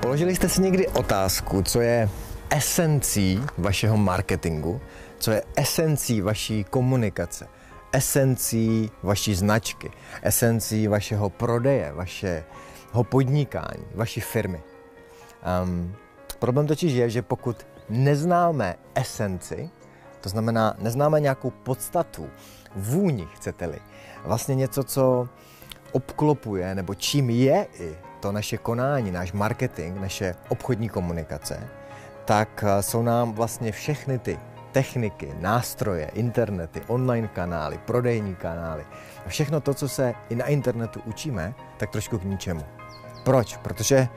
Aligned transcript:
Položili 0.00 0.34
jste 0.34 0.48
si 0.48 0.62
někdy 0.62 0.88
otázku, 0.88 1.62
co 1.62 1.80
je 1.80 2.08
esencí 2.50 3.42
vašeho 3.58 3.96
marketingu, 3.96 4.80
co 5.18 5.30
je 5.30 5.42
esencí 5.56 6.20
vaší 6.20 6.64
komunikace, 6.64 7.48
esencí 7.92 8.90
vaší 9.02 9.34
značky, 9.34 9.90
esencí 10.22 10.88
vašeho 10.88 11.30
prodeje, 11.30 11.92
vašeho 11.92 13.04
podnikání, 13.04 13.84
vaší 13.94 14.20
firmy. 14.20 14.62
Um, 15.62 15.94
problém 16.38 16.66
totiž 16.66 16.92
je, 16.92 17.10
že 17.10 17.22
pokud 17.22 17.66
neznáme 17.88 18.74
esenci, 18.94 19.70
to 20.20 20.28
znamená, 20.28 20.74
neznáme 20.78 21.20
nějakou 21.20 21.50
podstatu, 21.50 22.30
vůni, 22.76 23.28
chcete-li, 23.34 23.78
vlastně 24.24 24.54
něco, 24.54 24.84
co 24.84 25.28
obklopuje, 25.92 26.74
nebo 26.74 26.94
čím 26.94 27.30
je 27.30 27.66
i 27.78 27.96
to 28.24 28.32
naše 28.32 28.58
konání, 28.58 29.10
náš 29.10 29.32
marketing, 29.32 30.00
naše 30.00 30.34
obchodní 30.48 30.88
komunikace, 30.88 31.68
tak 32.24 32.64
eh, 32.66 32.82
jsou 32.82 33.02
nám 33.02 33.32
vlastně 33.32 33.72
všechny 33.72 34.18
ty 34.18 34.38
techniky, 34.72 35.34
nástroje, 35.40 36.10
internety, 36.14 36.80
online 36.86 37.28
kanály, 37.28 37.78
prodejní 37.84 38.34
kanály 38.34 38.84
a 39.26 39.28
všechno 39.28 39.60
to, 39.60 39.74
co 39.74 39.88
se 39.88 40.14
i 40.28 40.34
na 40.34 40.46
internetu 40.46 41.00
učíme, 41.04 41.54
tak 41.76 41.90
trošku 41.90 42.18
k 42.18 42.24
ničemu. 42.24 42.64
Proč? 43.24 43.56
Protože 43.56 44.08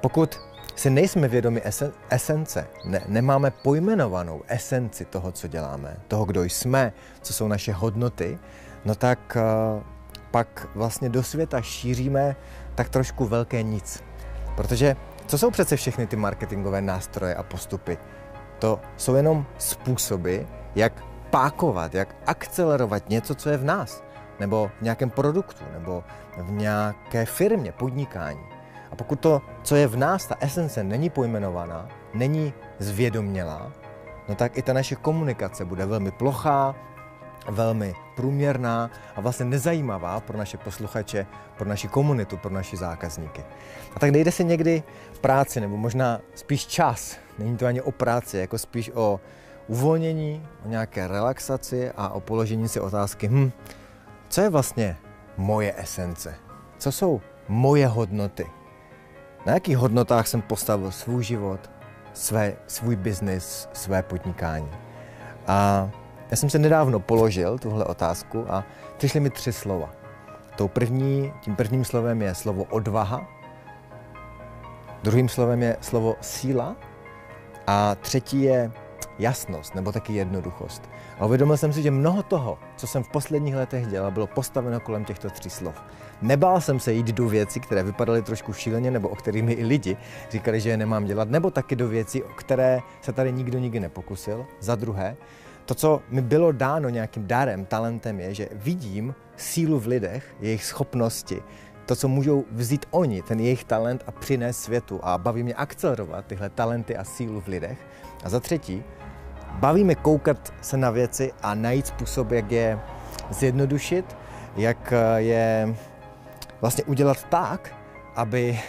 pokud 0.00 0.40
si 0.74 0.90
nejsme 0.90 1.28
vědomi 1.28 1.60
esen, 1.64 1.92
esence, 2.10 2.66
ne, 2.84 3.04
nemáme 3.08 3.50
pojmenovanou 3.50 4.42
esenci 4.48 5.04
toho, 5.04 5.32
co 5.32 5.48
děláme, 5.48 5.96
toho, 6.08 6.24
kdo 6.24 6.44
jsme, 6.44 6.92
co 7.22 7.32
jsou 7.32 7.48
naše 7.48 7.72
hodnoty, 7.72 8.38
no 8.84 8.94
tak 8.94 9.36
uh, 9.36 9.95
pak 10.30 10.68
vlastně 10.74 11.08
do 11.08 11.22
světa 11.22 11.62
šíříme 11.62 12.36
tak 12.74 12.88
trošku 12.88 13.26
velké 13.26 13.62
nic. 13.62 14.04
Protože 14.56 14.96
co 15.26 15.38
jsou 15.38 15.50
přece 15.50 15.76
všechny 15.76 16.06
ty 16.06 16.16
marketingové 16.16 16.82
nástroje 16.82 17.34
a 17.34 17.42
postupy? 17.42 17.98
To 18.58 18.80
jsou 18.96 19.14
jenom 19.14 19.46
způsoby, 19.58 20.38
jak 20.74 21.04
pákovat, 21.30 21.94
jak 21.94 22.16
akcelerovat 22.26 23.08
něco, 23.08 23.34
co 23.34 23.50
je 23.50 23.56
v 23.56 23.64
nás, 23.64 24.02
nebo 24.40 24.70
v 24.78 24.82
nějakém 24.82 25.10
produktu, 25.10 25.64
nebo 25.72 26.04
v 26.38 26.50
nějaké 26.50 27.24
firmě, 27.24 27.72
podnikání. 27.72 28.40
A 28.92 28.96
pokud 28.96 29.20
to, 29.20 29.42
co 29.62 29.76
je 29.76 29.86
v 29.86 29.96
nás, 29.96 30.26
ta 30.26 30.36
esence 30.40 30.84
není 30.84 31.10
pojmenovaná, 31.10 31.88
není 32.14 32.52
zvědomělá, 32.78 33.72
no 34.28 34.34
tak 34.34 34.58
i 34.58 34.62
ta 34.62 34.72
naše 34.72 34.96
komunikace 34.96 35.64
bude 35.64 35.86
velmi 35.86 36.10
plochá, 36.10 36.74
velmi 37.48 37.94
průměrná 38.16 38.90
a 39.16 39.20
vlastně 39.20 39.46
nezajímavá 39.46 40.20
pro 40.20 40.38
naše 40.38 40.58
posluchače, 40.58 41.26
pro 41.58 41.68
naši 41.68 41.88
komunitu, 41.88 42.36
pro 42.36 42.50
naši 42.50 42.76
zákazníky. 42.76 43.44
A 43.96 43.98
tak 43.98 44.10
nejde 44.10 44.32
si 44.32 44.44
někdy 44.44 44.82
práci, 45.20 45.60
nebo 45.60 45.76
možná 45.76 46.20
spíš 46.34 46.66
čas. 46.66 47.16
Není 47.38 47.56
to 47.56 47.66
ani 47.66 47.80
o 47.80 47.92
práci, 47.92 48.38
jako 48.38 48.58
spíš 48.58 48.90
o 48.94 49.20
uvolnění, 49.68 50.46
o 50.64 50.68
nějaké 50.68 51.08
relaxaci 51.08 51.90
a 51.96 52.08
o 52.08 52.20
položení 52.20 52.68
si 52.68 52.80
otázky, 52.80 53.28
hm, 53.28 53.52
co 54.28 54.40
je 54.40 54.48
vlastně 54.48 54.96
moje 55.36 55.74
esence? 55.76 56.34
Co 56.78 56.92
jsou 56.92 57.20
moje 57.48 57.86
hodnoty? 57.86 58.46
Na 59.46 59.54
jakých 59.54 59.76
hodnotách 59.76 60.26
jsem 60.26 60.42
postavil 60.42 60.90
svůj 60.90 61.24
život, 61.24 61.70
své, 62.12 62.56
svůj 62.66 62.96
biznis, 62.96 63.68
své 63.72 64.02
podnikání? 64.02 64.70
A 65.46 65.90
já 66.30 66.36
jsem 66.36 66.50
se 66.50 66.58
nedávno 66.58 67.00
položil 67.00 67.58
tuhle 67.58 67.84
otázku 67.84 68.44
a 68.48 68.64
přišly 68.96 69.20
mi 69.20 69.30
tři 69.30 69.52
slova. 69.52 69.90
Tou 70.56 70.68
první, 70.68 71.32
tím 71.40 71.56
prvním 71.56 71.84
slovem 71.84 72.22
je 72.22 72.34
slovo 72.34 72.64
odvaha, 72.64 73.26
druhým 75.02 75.28
slovem 75.28 75.62
je 75.62 75.76
slovo 75.80 76.16
síla 76.20 76.76
a 77.66 77.94
třetí 77.94 78.42
je 78.42 78.72
jasnost 79.18 79.74
nebo 79.74 79.92
taky 79.92 80.12
jednoduchost. 80.12 80.90
A 81.18 81.26
uvědomil 81.26 81.56
jsem 81.56 81.72
si, 81.72 81.82
že 81.82 81.90
mnoho 81.90 82.22
toho, 82.22 82.58
co 82.76 82.86
jsem 82.86 83.02
v 83.02 83.08
posledních 83.08 83.54
letech 83.54 83.86
dělal, 83.86 84.10
bylo 84.10 84.26
postaveno 84.26 84.80
kolem 84.80 85.04
těchto 85.04 85.30
tří 85.30 85.50
slov. 85.50 85.82
Nebál 86.22 86.60
jsem 86.60 86.80
se 86.80 86.92
jít 86.92 87.06
do 87.06 87.28
věcí, 87.28 87.60
které 87.60 87.82
vypadaly 87.82 88.22
trošku 88.22 88.52
šíleně, 88.52 88.90
nebo 88.90 89.08
o 89.08 89.16
kterými 89.16 89.52
i 89.52 89.64
lidi 89.64 89.96
říkali, 90.30 90.60
že 90.60 90.70
je 90.70 90.76
nemám 90.76 91.04
dělat, 91.04 91.30
nebo 91.30 91.50
taky 91.50 91.76
do 91.76 91.88
věcí, 91.88 92.22
o 92.22 92.28
které 92.28 92.80
se 93.00 93.12
tady 93.12 93.32
nikdo 93.32 93.58
nikdy 93.58 93.80
nepokusil. 93.80 94.46
Za 94.60 94.74
druhé, 94.74 95.16
to, 95.66 95.74
co 95.74 96.02
mi 96.08 96.22
bylo 96.22 96.52
dáno 96.52 96.88
nějakým 96.88 97.26
darem, 97.26 97.64
talentem, 97.64 98.20
je, 98.20 98.34
že 98.34 98.48
vidím 98.52 99.14
sílu 99.36 99.80
v 99.80 99.86
lidech, 99.86 100.36
jejich 100.40 100.64
schopnosti, 100.64 101.42
to, 101.86 101.96
co 101.96 102.08
můžou 102.08 102.44
vzít 102.50 102.86
oni, 102.90 103.22
ten 103.22 103.40
jejich 103.40 103.64
talent 103.64 104.04
a 104.06 104.10
přinést 104.10 104.62
světu. 104.62 105.00
A 105.02 105.18
baví 105.18 105.42
mě 105.42 105.54
akcelerovat 105.54 106.26
tyhle 106.26 106.50
talenty 106.50 106.96
a 106.96 107.04
sílu 107.04 107.40
v 107.40 107.46
lidech. 107.46 107.78
A 108.24 108.28
za 108.28 108.40
třetí, 108.40 108.84
baví 109.60 109.84
mě 109.84 109.94
koukat 109.94 110.52
se 110.60 110.76
na 110.76 110.90
věci 110.90 111.32
a 111.42 111.54
najít 111.54 111.86
způsob, 111.86 112.30
jak 112.30 112.52
je 112.52 112.78
zjednodušit, 113.30 114.16
jak 114.56 114.92
je 115.16 115.76
vlastně 116.60 116.84
udělat 116.84 117.24
tak, 117.28 117.74
aby 118.16 118.60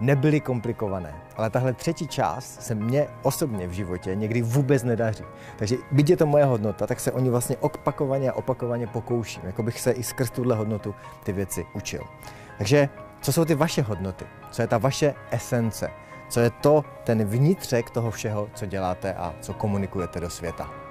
nebyly 0.00 0.40
komplikované. 0.40 1.14
Ale 1.36 1.50
tahle 1.50 1.72
třetí 1.72 2.08
část 2.08 2.62
se 2.62 2.74
mně 2.74 3.06
osobně 3.22 3.66
v 3.66 3.72
životě 3.72 4.14
někdy 4.14 4.42
vůbec 4.42 4.82
nedaří. 4.82 5.24
Takže 5.56 5.76
byť 5.92 6.10
je 6.10 6.16
to 6.16 6.26
moje 6.26 6.44
hodnota, 6.44 6.86
tak 6.86 7.00
se 7.00 7.12
o 7.12 7.20
ní 7.20 7.30
vlastně 7.30 7.56
opakovaně 7.56 8.30
a 8.30 8.34
opakovaně 8.34 8.86
pokouším. 8.86 9.42
Jako 9.44 9.62
bych 9.62 9.80
se 9.80 9.90
i 9.90 10.02
skrz 10.02 10.30
tuhle 10.30 10.56
hodnotu 10.56 10.94
ty 11.24 11.32
věci 11.32 11.66
učil. 11.74 12.04
Takže 12.58 12.88
co 13.20 13.32
jsou 13.32 13.44
ty 13.44 13.54
vaše 13.54 13.82
hodnoty? 13.82 14.24
Co 14.50 14.62
je 14.62 14.68
ta 14.68 14.78
vaše 14.78 15.14
esence? 15.30 15.90
Co 16.28 16.40
je 16.40 16.50
to, 16.50 16.84
ten 17.04 17.24
vnitřek 17.24 17.90
toho 17.90 18.10
všeho, 18.10 18.48
co 18.54 18.66
děláte 18.66 19.14
a 19.14 19.34
co 19.40 19.54
komunikujete 19.54 20.20
do 20.20 20.30
světa? 20.30 20.87